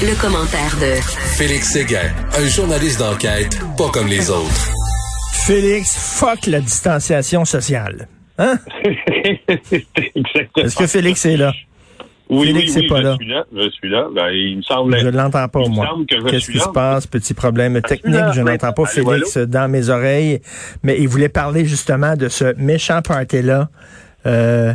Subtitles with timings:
[0.00, 1.00] Le, commentaire de
[1.36, 4.70] Félix Séguin, un journaliste d'enquête pas comme les autres.
[5.32, 8.06] Félix, fuck la distanciation sociale.
[8.38, 8.58] Hein?
[8.84, 10.64] Exactement.
[10.64, 11.52] Est-ce que Félix est là?
[12.30, 13.16] Oui, Félix oui, est oui, pas je là.
[13.16, 13.44] suis là.
[13.52, 14.08] Je suis là.
[14.14, 14.98] Ben, il me semble.
[14.98, 15.86] Je ne l'entends pas, il me moi.
[15.86, 17.06] semble que je Qu'est-ce qui se passe?
[17.06, 18.32] Petit problème technique.
[18.34, 20.40] Je n'entends pas Félix dans mes oreilles.
[20.84, 23.68] Mais il voulait parler justement de ce méchant party-là.
[24.26, 24.74] Euh,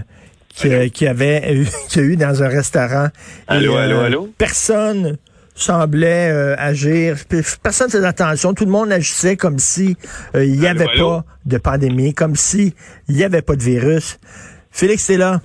[0.56, 3.08] qui, qui avait eu, qu'il y a eu dans un restaurant.
[3.48, 4.30] Allô, Et, allô, allô?
[4.38, 5.18] Personne
[5.56, 7.16] semblait euh, agir.
[7.62, 8.54] Personne ne faisait attention.
[8.54, 9.96] Tout le monde agissait comme si
[10.36, 11.20] euh, il n'y avait allô?
[11.22, 12.74] pas de pandémie, comme si
[13.08, 14.20] il n'y avait pas de virus.
[14.72, 15.42] Félix, t'es là?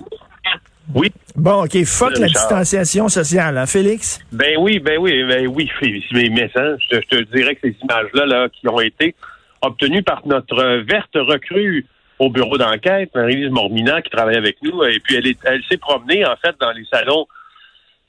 [0.95, 1.11] Oui.
[1.35, 4.19] Bon, OK, fuck la distanciation sociale, hein, Félix?
[4.31, 6.07] Ben oui, ben oui, ben oui, Félix.
[6.11, 9.13] Mais, mais ça, je, te- je te dirais que ces images-là, là, qui ont été
[9.61, 11.85] obtenues par notre euh, verte recrue
[12.19, 15.77] au bureau d'enquête, Marie-Lise Mormina, qui travaille avec nous, et puis elle est, elle s'est
[15.77, 17.25] promenée, en fait, dans les salons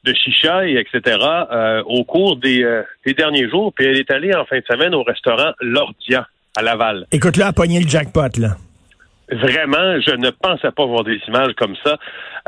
[0.04, 1.18] de chicha et etc.
[1.52, 4.64] euh, au cours des, euh, des derniers jours, puis elle est allée en fin de
[4.68, 7.06] semaine au restaurant L'Ordia à Laval.
[7.12, 8.56] Écoute, là, à pogner le jackpot, là.
[9.30, 11.98] Vraiment, je ne pensais pas voir des images comme ça.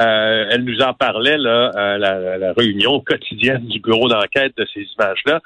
[0.01, 4.85] Euh, elle nous en parlait là, à la, réunion quotidienne du bureau d'enquête de ces
[4.99, 5.41] images-là.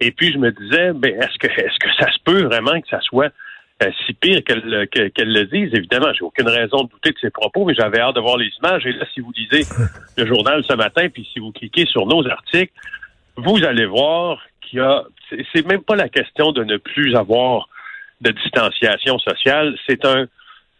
[0.00, 2.88] Et puis je me disais, ben est-ce que est-ce que ça se peut vraiment que
[2.90, 3.45] ça soit euh,
[4.06, 7.30] si pire qu'elle que- qu'elle le dise Évidemment, j'ai aucune raison de douter de ses
[7.30, 8.86] propos, mais j'avais hâte de voir les images.
[8.86, 9.64] Et là, si vous lisez
[10.16, 12.72] le journal ce matin, puis si vous cliquez sur nos articles,
[13.36, 15.04] vous allez voir qu'il y a.
[15.28, 17.68] c'est- C'est même pas la question de ne plus avoir
[18.22, 19.76] de distanciation sociale.
[19.86, 20.26] C'est un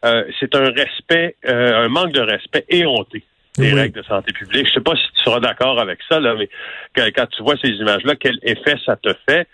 [0.05, 3.25] euh, c'est un respect, euh, un manque de respect éhonté
[3.57, 3.81] des Oui.
[3.81, 4.69] règles de santé publique.
[4.69, 6.49] Je sais pas si tu seras d'accord avec ça, là, mais
[6.95, 9.49] que- quand tu vois ces images-là, quel effet ça te fait?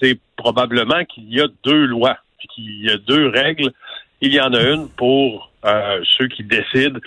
[0.00, 3.72] C'est probablement qu'il y a deux lois, puis y a deux règles.
[4.20, 7.00] Il y en a une pour euh, ceux qui décident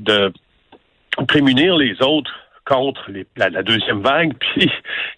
[0.00, 0.32] de
[1.26, 2.32] prémunir les autres
[2.64, 4.70] contre la deuxième vague, puis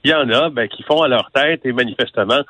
[0.04, 2.43] il y en a ben, qui font à leur tête, et manifestement,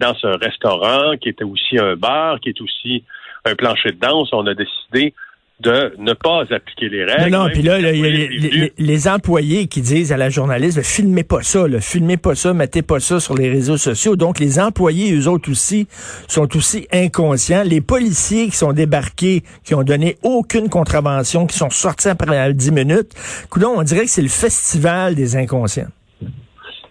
[0.00, 3.04] dans ce restaurant, qui était aussi un bar, qui est aussi
[3.44, 5.14] un plancher de danse, on a décidé
[5.60, 7.32] de ne pas appliquer les règles.
[7.32, 11.42] Non, non, puis là, y a les, employés qui disent à la journaliste, filmez pas
[11.42, 14.14] ça, là, filmez pas ça, mettez pas ça sur les réseaux sociaux.
[14.14, 15.88] Donc, les employés, eux autres aussi,
[16.28, 17.64] sont aussi inconscients.
[17.64, 22.70] Les policiers qui sont débarqués, qui ont donné aucune contravention, qui sont sortis après 10
[22.70, 23.12] minutes,
[23.50, 25.88] coudonc, on dirait que c'est le festival des inconscients.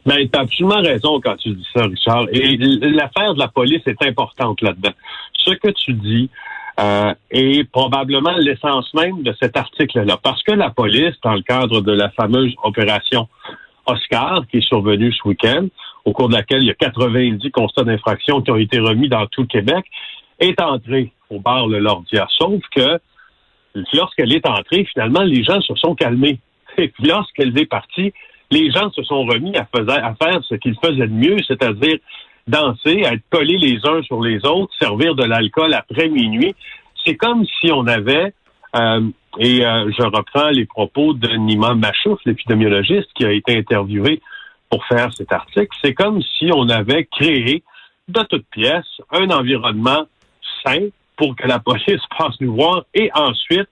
[0.06, 2.28] Ben, tu as absolument raison quand tu dis ça, Richard.
[2.32, 4.94] Et l'affaire de la police est importante là-dedans.
[5.34, 6.30] Ce que tu dis
[6.80, 10.18] euh, est probablement l'essence même de cet article-là.
[10.22, 13.28] Parce que la police, dans le cadre de la fameuse opération
[13.88, 15.68] Oscar, qui est survenue ce week-end,
[16.06, 19.26] au cours de laquelle il y a 90 constats d'infraction qui ont été remis dans
[19.28, 19.86] tout le Québec,
[20.40, 22.28] est entrée au bar Le Lordia.
[22.38, 23.00] Sauf que
[23.94, 26.40] lorsqu'elle est entrée, finalement, les gens se sont calmés.
[26.78, 28.14] Et puis lorsqu'elle est partie,
[28.52, 31.98] les gens se sont remis à faire ce qu'ils faisaient de mieux, c'est-à-dire
[32.48, 36.56] danser, à être collés les uns sur les autres, servir de l'alcool après minuit.
[37.06, 38.34] C'est comme si on avait,
[38.76, 39.02] euh,
[39.40, 44.22] et euh, je reprends les propos de Nima Machouf, l'épidémiologiste qui a été interviewé
[44.70, 47.64] pour faire cet article, c'est comme si on avait créé
[48.08, 50.06] de toutes pièces un environnement
[50.66, 53.70] sain pour que la police passe nous voir et ensuite,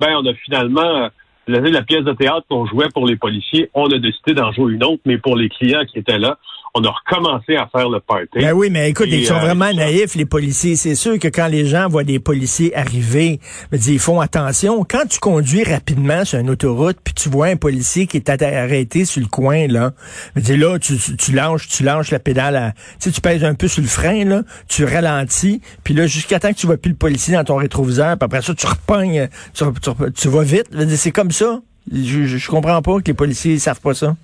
[0.00, 1.08] ben, on a finalement euh,
[1.46, 4.74] la, la pièce de théâtre qu'on jouait pour les policiers, on a décidé d'en jouer
[4.74, 6.38] une autre, mais pour les clients qui étaient là,
[6.74, 8.28] on a recommencé à faire le party.
[8.34, 10.76] Ben oui, mais écoute, Et, ils sont euh, vraiment naïfs, les policiers.
[10.76, 13.40] C'est sûr que quand les gens voient des policiers arriver,
[13.72, 14.84] disent, ils font attention.
[14.84, 19.04] Quand tu conduis rapidement sur une autoroute, puis tu vois un policier qui est arrêté
[19.04, 19.92] sur le coin, là,
[20.36, 23.20] me dis là, tu, tu, tu lâches, tu lâches la pédale, à, tu sais, tu
[23.20, 26.66] pèses un peu sur le frein, là, tu ralentis, puis là, jusqu'à temps que tu
[26.66, 30.28] vois plus le policier dans ton rétroviseur, puis après ça, tu repognes, tu, tu tu
[30.28, 30.74] vas vite.
[30.74, 31.60] Dire, C'est comme ça.
[31.90, 34.14] Je, je, je comprends pas que les policiers ils savent pas ça.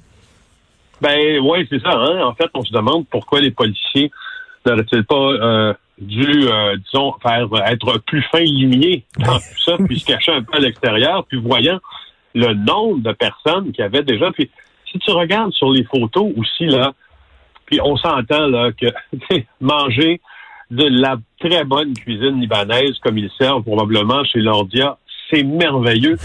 [1.00, 1.90] Ben oui, c'est ça.
[1.90, 2.22] Hein?
[2.22, 4.10] En fait, on se demande pourquoi les policiers
[4.66, 10.00] n'auraient-ils pas euh, dû, euh, disons, faire être plus fin lumiers dans tout ça, puis
[10.00, 11.78] se cacher un peu à l'extérieur, puis voyant
[12.34, 14.30] le nombre de personnes qui avaient déjà.
[14.32, 14.50] Puis
[14.90, 16.92] si tu regardes sur les photos aussi là,
[17.66, 18.86] puis on s'entend là que
[19.60, 20.20] manger
[20.70, 24.98] de la très bonne cuisine libanaise comme ils servent probablement chez Lordia,
[25.30, 26.16] c'est merveilleux.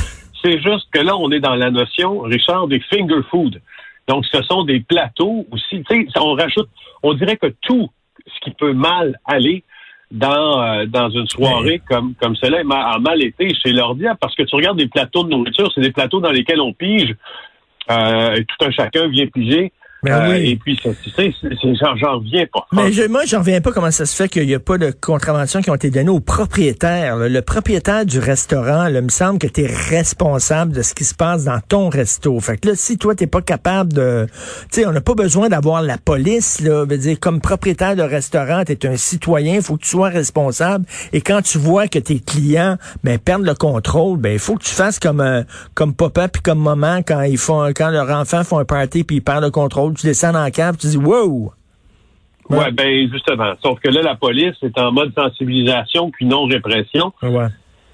[0.41, 3.61] C'est juste que là, on est dans la notion, Richard, des finger food.
[4.09, 5.83] Donc, ce sont des plateaux aussi.
[5.87, 6.67] Tu sais, on rajoute,
[7.03, 7.89] on dirait que tout
[8.25, 9.63] ce qui peut mal aller
[10.09, 14.41] dans euh, dans une soirée comme comme cela a mal été chez l'Ordia parce que
[14.41, 17.15] tu regardes des plateaux de nourriture, c'est des plateaux dans lesquels on pige
[17.91, 19.71] euh, et tout un chacun vient piger.
[20.01, 20.51] Ben Euh, oui.
[20.51, 22.65] Et puis, ça, tu sais, c'est- c'est- j'en reviens pas.
[22.71, 24.91] Mais je, moi, j'en reviens pas comment ça se fait qu'il n'y a pas de
[24.91, 27.17] contraventions qui ont été données au propriétaire.
[27.17, 27.27] là.
[27.27, 31.03] Le propriétaire du restaurant, là, il me semble que tu es responsable de ce qui
[31.03, 32.39] se passe dans ton resto.
[32.39, 34.27] Fait que là, si toi, t'es pas capable de...
[34.71, 36.61] Tu sais, on n'a pas besoin d'avoir la police.
[36.61, 39.89] Là, veut dire, comme propriétaire de restaurant, tu es un citoyen, il faut que tu
[39.89, 40.85] sois responsable.
[41.13, 44.63] Et quand tu vois que tes clients ben, perdent le contrôle, ben il faut que
[44.63, 45.43] tu fasses comme euh,
[45.73, 49.17] comme papa puis comme maman quand ils font quand leurs enfants font un party puis
[49.17, 49.88] ils perdent le contrôle.
[49.95, 51.53] Tu descends dans le cave, tu dis «Wow!»
[52.49, 53.53] Ouais, ben justement.
[53.61, 57.13] Sauf que là, la police est en mode sensibilisation puis non répression.
[57.21, 57.47] Ouais.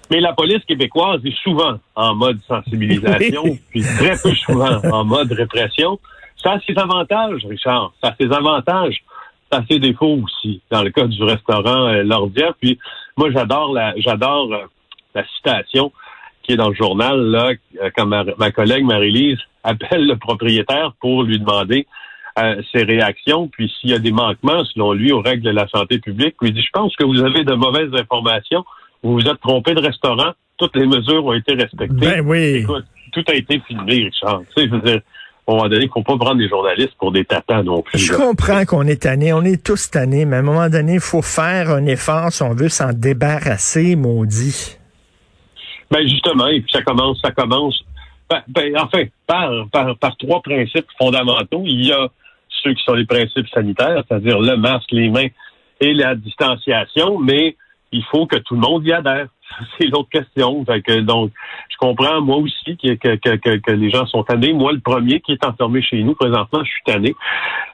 [0.09, 5.31] Mais la police québécoise est souvent en mode sensibilisation, puis très peu souvent en mode
[5.31, 5.99] répression.
[6.41, 7.91] Ça a ses avantages, Richard.
[8.01, 9.03] Ça a ses avantages.
[9.51, 10.61] Ça a ses défauts aussi.
[10.71, 12.53] Dans le cas du restaurant euh, L'Ordia.
[12.61, 12.79] Puis
[13.17, 14.65] moi, j'adore la j'adore euh,
[15.15, 15.91] la citation
[16.45, 17.51] qui est dans le journal, là,
[17.81, 21.87] euh, quand ma, ma collègue Marie-Lise appelle le propriétaire pour lui demander
[22.37, 25.67] euh, ses réactions, puis s'il y a des manquements, selon lui, aux règles de la
[25.67, 28.63] santé publique, lui dit, je pense que vous avez de mauvaises informations,
[29.03, 31.95] vous vous êtes trompé de restaurant, toutes les mesures ont été respectées.
[31.95, 32.57] Ben oui.
[32.57, 34.41] Écoute, tout a été filmé, Richard.
[34.55, 35.01] Tu sais, je veux dire,
[35.47, 37.99] à un moment donné, il faut pas prendre les journalistes pour des tatans non plus.
[37.99, 38.17] Je là.
[38.17, 41.21] comprends qu'on est tanné, on est tous tannés, mais à un moment donné, il faut
[41.21, 44.77] faire un effort si on veut s'en débarrasser, maudit.
[45.91, 47.83] Ben justement, et puis ça commence, ça commence.
[48.29, 51.63] Ben, ben, enfin, par, par, par trois principes fondamentaux.
[51.65, 52.07] Il y a
[52.49, 55.27] ceux qui sont les principes sanitaires, c'est-à-dire le masque, les mains
[55.79, 57.55] et la distanciation, mais
[57.91, 59.27] il faut que tout le monde y adhère.
[59.77, 60.65] C'est l'autre question.
[60.65, 61.31] Fait que, donc,
[61.69, 64.53] je comprends moi aussi que, que, que, que- les gens sont tannés.
[64.53, 67.15] Moi, le premier qui est enfermé chez nous présentement, je suis tanné.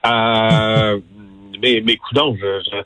[0.05, 0.99] Euh,
[1.61, 2.77] mais, mais coudonc, je, je,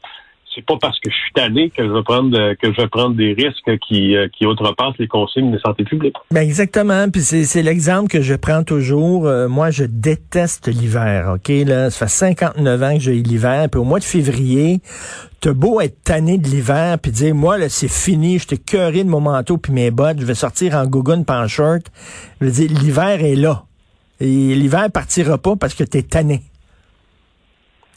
[0.55, 3.15] c'est pas parce que je suis tanné que je vais prendre que je vais prendre
[3.15, 6.15] des risques qui, euh, qui outrepassent les consignes de santé publique.
[6.31, 9.27] Ben exactement, puis c'est l'exemple que je prends toujours.
[9.27, 11.49] Euh, moi, je déteste l'hiver, OK?
[11.49, 14.79] Là, ça fait 59 ans que j'ai l'hiver, puis au mois de février,
[15.41, 19.03] t'as beau être tanné de l'hiver, puis dire, moi, là, c'est fini, je t'ai curé
[19.03, 21.91] de mon manteau puis mes bottes, je vais sortir en gougoune pas en shirt.
[22.39, 23.63] Je veux dire, l'hiver est là.
[24.19, 26.41] Et l'hiver partira pas parce que t'es tanné.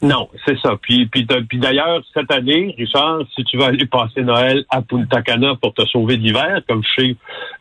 [0.01, 0.77] Non, c'est ça.
[0.81, 5.55] Puis, puis, d'ailleurs, cette année, Richard, si tu vas aller passer Noël à Punta Cana
[5.61, 7.15] pour te sauver de l'hiver, comme je sais,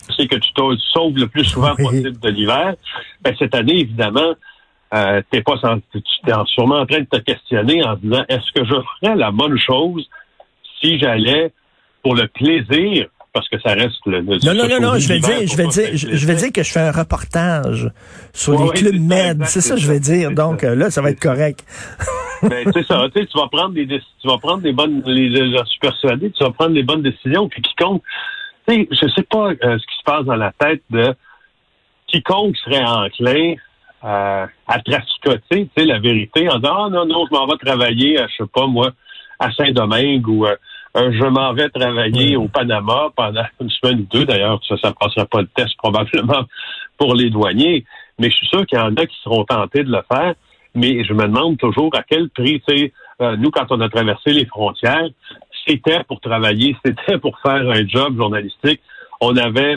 [0.09, 1.85] je sais que tu te sauves le plus souvent Oui.
[1.85, 2.75] possible de l'hiver,
[3.23, 4.35] ben, cette année, évidemment,
[4.95, 8.53] euh, t'es pas sans- tu es sûrement en train de te questionner en disant est-ce
[8.55, 10.09] que je ferais la bonne chose
[10.81, 11.53] si j'allais
[12.05, 14.21] pour le plaisir, parce que ça reste le.
[14.21, 16.35] le- Non, non, non, non, je vais d'hiver dire, je vais dire, je, je vais
[16.37, 17.91] dire que je fais un reportage
[18.33, 19.45] sur Ouais, les clubs med.
[19.47, 20.31] C'est ça, je vais dire.
[20.31, 21.65] Donc euh, là, ça va être correct.
[22.43, 25.31] Ben, c'est ça, tu sais, tu vas prendre des tu vas prendre des bonnes les,
[25.31, 28.03] je suis persuadé, tu vas prendre les bonnes décisions puis quiconque
[28.69, 31.15] tu sais, je sais pas euh, ce qui se passe dans la tête de
[32.07, 33.55] quiconque serait enclin
[34.05, 37.57] euh, à traficoter, tu sais, la vérité en disant Ah non, non, je m'en vais
[37.57, 38.91] travailler, à, je sais pas moi,
[39.39, 40.55] à Saint-Domingue ou euh,
[40.95, 44.25] je m'en vais travailler au Panama pendant une semaine ou deux.
[44.25, 46.45] D'ailleurs, ça, ça passera pas le test probablement
[46.97, 47.85] pour les douaniers.
[48.19, 50.35] Mais je suis sûr qu'il y en a qui seront tentés de le faire.
[50.75, 53.89] Mais je me demande toujours à quel prix, tu sais, euh, nous, quand on a
[53.89, 55.09] traversé les frontières,
[55.67, 58.81] c'était pour travailler, c'était pour faire un job journalistique.
[59.21, 59.77] On avait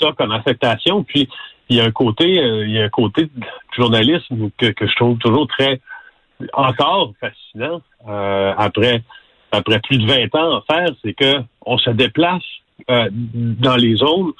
[0.00, 1.04] ça comme affectation.
[1.04, 1.28] Puis
[1.68, 4.96] il y a un côté, euh, il y a un côté du journalisme que, je
[4.96, 5.80] trouve toujours très
[6.52, 9.02] encore fascinant euh, après
[9.52, 12.42] après plus de 20 ans à faire, c'est que on se déplace
[12.88, 14.32] dans les zones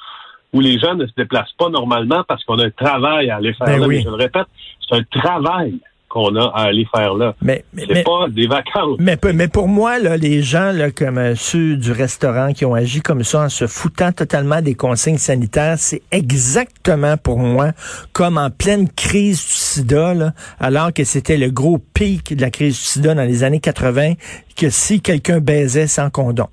[0.55, 3.53] où les gens ne se déplacent pas normalement parce qu'on a un travail à aller
[3.53, 3.87] faire Ben là.
[3.87, 3.97] oui.
[3.97, 4.47] Mais je le répète,
[4.87, 5.73] c'est un travail
[6.07, 7.35] qu'on a à aller faire là.
[7.41, 8.95] Mais, mais, pas des vacances.
[8.99, 12.73] Mais, mais pour moi, là, les gens là, comme euh, ceux du restaurant qui ont
[12.73, 17.71] agi comme ça en se foutant totalement des consignes sanitaires, c'est exactement pour moi
[18.13, 20.31] comme en pleine crise du sida, là,
[20.61, 24.13] alors que c'était le gros pic de la crise du sida dans les années 80,
[24.55, 26.47] que si quelqu'un baisait sans condom.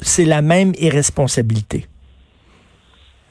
[0.00, 1.86] C'est la même irresponsabilité.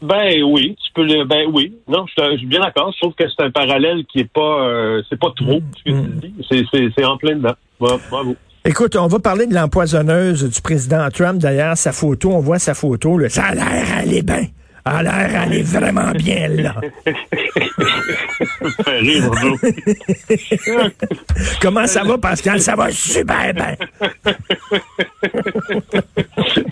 [0.04, 1.26] Ben oui, tu peux le.
[1.26, 1.74] Ben oui.
[1.88, 2.92] Non, je, suis bien d'accord.
[2.94, 4.68] Je trouve que c'est un parallèle qui est pas.
[4.68, 6.20] euh, c'est pas trop ce que Mm.
[6.22, 6.34] tu dis.
[6.50, 7.54] C'est, c'est, c'est en plein dedans.
[7.80, 8.36] Bra- Bravo.
[8.66, 11.40] Écoute, on va parler de l'empoisonneuse du président Trump.
[11.40, 13.18] D'ailleurs, sa photo, on voit sa photo.
[13.18, 14.46] Là, ça a l'air aller bien.
[14.86, 16.76] A l'air aller vraiment bien, là.
[18.84, 18.92] Ça.
[21.62, 22.60] Comment ça va, Pascal?
[22.60, 23.76] Ça va super bien.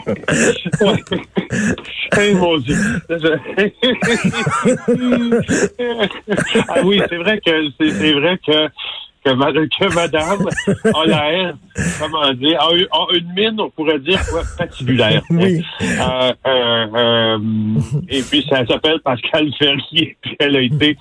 [2.14, 2.76] Hey, mon Dieu.
[6.68, 8.70] ah oui, c'est vrai que c'est vrai que
[9.24, 10.50] que, ma- que madame
[10.96, 11.54] a l'air,
[12.00, 15.22] comment dire, a, a une mine, on pourrait dire, quoi, patibulaire.
[15.30, 15.64] Oui.
[15.84, 17.38] Euh, euh, euh,
[18.10, 20.98] et puis, ça s'appelle Pascal Ferrier, puis elle a été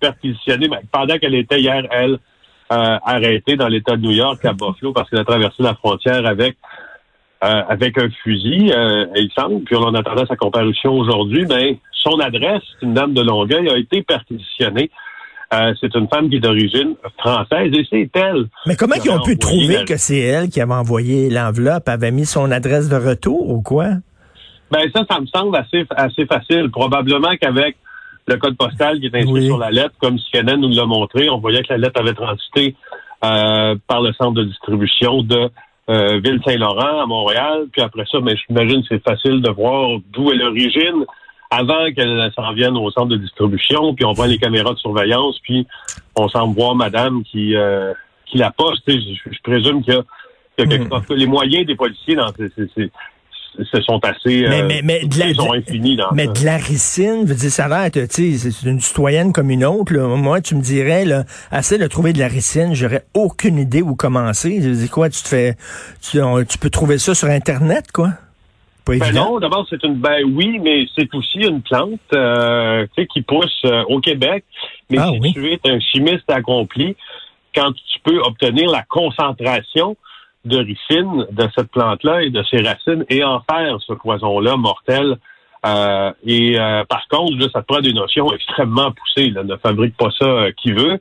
[0.00, 2.18] perquisitionnée ben, pendant qu'elle était hier, elle,
[2.70, 6.56] arrêtée dans l'État de New York, à Buffalo, parce qu'elle a traversé la frontière avec
[7.44, 11.78] euh, avec un fusil, euh, il semble, puis on en attendait sa comparution aujourd'hui, mais
[11.92, 14.90] son adresse, une dame de Longueuil, a été perquisitionnée.
[15.52, 18.46] Euh, c'est une femme qui est d'origine française et c'est elle.
[18.66, 22.10] Mais comment ils ont pu trouver la- que c'est elle qui avait envoyé l'enveloppe, avait
[22.10, 23.88] mis son adresse de retour ou quoi?
[24.70, 26.70] Ben ça, ça me semble assez assez facile.
[26.72, 27.76] Probablement qu'avec
[28.26, 29.46] le code postal qui est inscrit Oui.
[29.46, 32.74] sur la lettre, comme CNN nous l'a montré, on voyait que la lettre avait transité
[33.24, 35.50] euh, par le centre de distribution de
[35.90, 37.66] euh, Ville-Saint-Laurent à Montréal.
[37.72, 41.04] Puis après ça, ben, j'imagine que c'est facile de voir d'où est l'origine
[41.50, 43.94] avant qu'elle s'en vienne au centre de distribution.
[43.94, 45.66] Puis on voit les caméras de surveillance, puis
[46.16, 47.92] on semble voir madame qui, euh,
[48.26, 48.82] qui la poste.
[48.88, 50.02] Je, je présume qu'il y a,
[50.58, 51.02] y a quelque Hmm.
[51.06, 52.90] que les moyens des policiers dans ces- ces- ces-
[53.86, 56.32] sont assez Mais- euh, mais- mais de la- ils sont infinis dans Mais ça.
[56.32, 59.64] de la ricine, veut dire, ça a l'air, tu sais, c'est une citoyenne comme une
[59.64, 59.92] autre.
[59.94, 60.06] là.
[60.16, 63.94] Moi, tu me dirais, là, assez de trouver de la ricine, j'aurais aucune idée où
[63.94, 64.60] commencer.
[64.62, 65.56] Je dis quoi, tu te fais,
[66.02, 68.10] tu, on- tu peux trouver ça sur Internet, quoi?
[68.86, 73.06] Ben non, d'abord c'est une ben oui, mais c'est aussi une plante euh, tu sais,
[73.06, 74.44] qui pousse euh, au Québec.
[74.90, 75.32] Mais Ah si oui.
[75.32, 76.94] tu es un chimiste accompli,
[77.54, 79.96] quand tu peux obtenir la concentration
[80.44, 85.16] de ricine de cette plante-là et de ses racines et en faire ce poison-là mortel.
[85.66, 89.30] euh, et euh, par contre, là, ça prend des notions extrêmement poussées.
[89.30, 89.42] Là.
[89.44, 91.00] Ne fabrique pas ça euh, qui veut.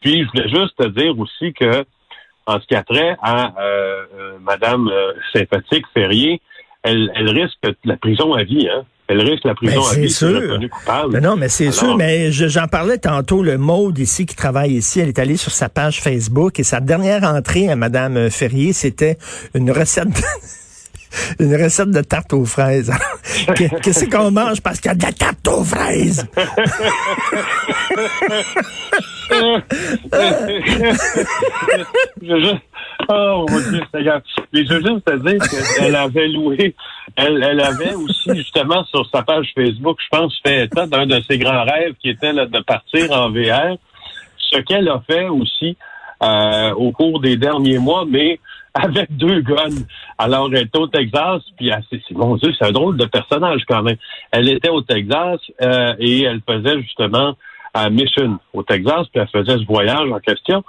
[0.00, 1.84] Puis je voulais juste te dire aussi que
[2.46, 3.52] en ce qui a trait à
[4.40, 4.90] Madame
[5.34, 6.40] sympathique Ferrier,
[6.82, 8.66] elle, elle risque la prison à vie.
[8.70, 8.86] Hein?
[9.10, 10.28] Elle risque la prison Ben, à vie sûr.
[10.40, 11.12] reconnue coupable.
[11.14, 14.72] Ben non, mais c'est sûr, mais je- j'en parlais tantôt, le Maude ici qui travaille
[14.72, 18.74] ici, elle est allée sur sa page Facebook et sa dernière entrée à Madame Ferrier,
[18.74, 19.16] c'était
[19.54, 20.20] une recette de,
[21.44, 22.92] une recette de tarte aux fraises.
[23.54, 24.60] Qu'est-ce qu'on mange?
[24.60, 26.26] Parce qu'il y a de la tarte aux fraises?
[32.22, 32.56] je
[33.08, 34.20] Oh mon Dieu, Seigneur.
[34.52, 35.40] Mais je veux juste te dire
[35.76, 36.74] qu'elle avait loué,
[37.16, 41.20] elle, elle avait aussi justement sur sa page Facebook, je pense, fait état d'un de
[41.28, 43.76] ses grands rêves qui était là, de partir en VR.
[44.38, 45.76] Ce qu'elle a fait aussi
[46.22, 48.40] euh, au cours des derniers mois, mais
[48.74, 49.84] avec deux guns.
[50.18, 53.04] Alors, elle était au Texas, puis elle- c'est, c'est- mon Dieu, c'est un drôle de
[53.06, 53.96] personnage quand même.
[54.32, 57.36] Elle était au Texas euh, et elle faisait justement
[57.74, 60.64] à Mission au Texas, puis elle faisait ce voyage en question.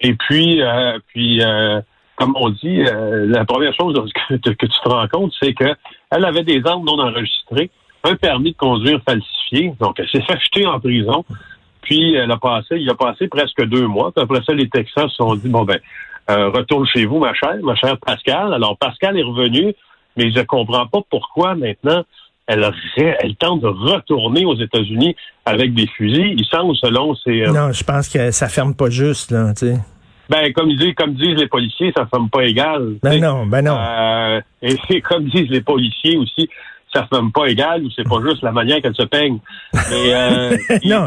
[0.00, 1.80] Et puis, euh, puis euh,
[2.20, 3.94] comme on dit, euh, la première chose
[4.28, 5.74] que, tu te rends compte, c'est que
[6.10, 7.70] elle avait des armes non enregistrées,
[8.04, 11.24] un permis de conduire falsifié, donc elle s'est fait jeter en prison.
[11.82, 14.12] Puis elle a passé, il a passé presque deux mois.
[14.12, 15.78] Puis après ça, les Texans se sont dit bon ben,
[16.30, 18.52] euh, retourne chez vous, ma chère, ma chère Pascal.
[18.52, 19.74] Alors Pascal est revenu,
[20.16, 22.04] mais je comprends pas pourquoi maintenant
[22.50, 25.14] elle, tente de retourner aux États-Unis
[25.46, 26.34] avec des fusils.
[26.36, 29.66] Il semble, selon ses, euh, Non, je pense que ça ferme pas juste, là, tu
[29.66, 29.78] sais.
[30.28, 32.94] ben comme disent, comme disent les policiers, ça ne ferme pas égal.
[33.02, 33.76] Ben non, ben non.
[33.78, 36.48] Euh, et, comme disent les policiers aussi,
[36.92, 39.38] ça ne ferme pas égal ou c'est pas juste la manière qu'elle se peigne.
[39.72, 41.06] Mais euh, Non.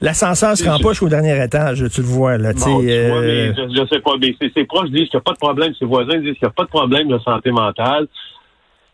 [0.00, 2.70] L'ascenseur se pas jusqu'au dernier étage, tu le vois, là, tu sais.
[2.70, 5.16] Bon, tu vois, euh, mais je, je sais pas, mais ses, ses proches disent qu'il
[5.16, 7.18] n'y a pas de problème, ses voisins disent qu'il n'y a pas de problème de
[7.20, 8.08] santé mentale.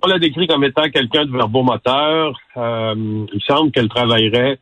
[0.03, 2.39] On l'a décrit comme étant quelqu'un de verbomoteur.
[2.57, 2.95] Euh,
[3.33, 4.59] il semble qu'elle travaillerait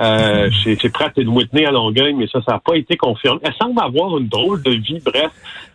[0.00, 3.40] euh, chez, chez Pratt et Whitney à Longueuil, mais ça, ça n'a pas été confirmé.
[3.44, 5.30] Elle semble avoir une drôle de vie, bref.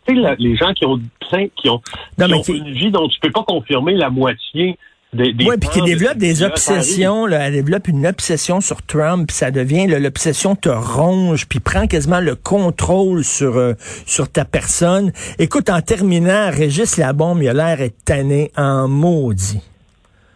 [0.07, 1.81] Tu sais, la- les gens qui ont plein, qui ont,
[2.17, 4.77] Non, qui mais ont une vie dont tu peux pas confirmer la moitié
[5.15, 9.27] des, des Oui, puis qui développe des obsessions, là, elle développe une obsession sur Trump,
[9.27, 13.73] puis ça devient, l'obsession te ronge, puis prend quasiment le contrôle sur euh,
[14.05, 15.11] sur ta personne.
[15.39, 19.61] Écoute, en terminant, Régis Labombe, il a l'air est tanné en maudit.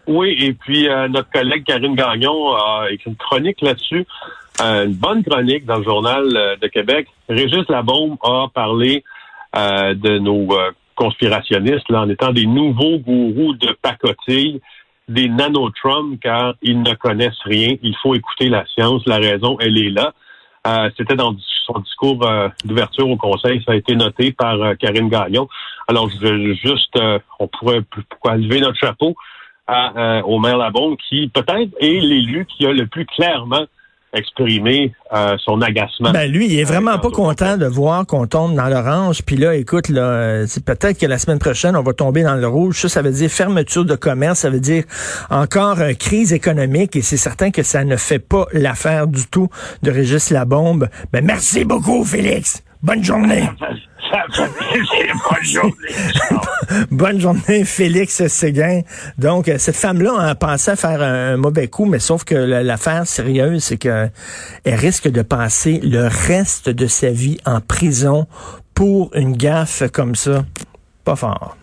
[0.06, 4.06] Oui, et puis euh, notre collègue Karine Gagnon a écrit une chronique là-dessus,
[4.60, 6.24] euh, une bonne chronique dans le journal
[6.60, 7.06] de Québec.
[7.28, 9.04] Régis Labombe a parlé
[9.56, 10.70] euh, de nos euh,
[11.00, 14.60] conspirationnistes là, en étant des nouveaux gourous de pacotille,
[15.08, 17.76] des nanotrums, car ils ne connaissent rien.
[17.82, 19.02] Il faut écouter la science.
[19.06, 20.12] La raison, elle est là.
[20.66, 21.34] Euh, C'était dans
[21.66, 25.48] son discours euh, d'ouverture au Conseil, ça a été noté par euh, Karine Gagnon.
[25.88, 26.98] Alors, je veux juste,
[27.38, 29.16] on pourrait pourquoi lever notre chapeau
[29.66, 33.66] à, au maire Labombe, qui peut-être est l'élu qui a le plus clairement
[34.12, 36.10] exprimer euh, son agacement.
[36.10, 39.22] Ben lui, il est vraiment pas content de voir qu'on tombe dans l'orange.
[39.22, 42.34] Puis là, écoute, là, euh, c'est peut-être que la semaine prochaine, on va tomber dans
[42.34, 42.80] le rouge.
[42.80, 44.84] Ça, ça veut dire fermeture de commerce, ça veut dire
[45.30, 46.96] encore euh, crise économique.
[46.96, 49.48] Et c'est certain que ça ne fait pas l'affaire du tout
[49.82, 50.88] de Régis Labombe.
[51.12, 52.64] Ben merci beaucoup, Félix.
[52.82, 53.48] Bonne journée.
[54.10, 55.72] bonne journée.
[56.90, 58.82] Bonne journée, Félix Séguin.
[59.18, 63.06] Donc, euh, cette femme-là a pensé à faire un, mauvais coup, mais sauf que l'affaire
[63.06, 64.10] sérieuse, c'est qu'elle
[64.64, 68.26] risque de passer le reste de sa vie en prison
[68.74, 70.44] pour une gaffe comme ça.
[71.04, 71.56] Pas fort.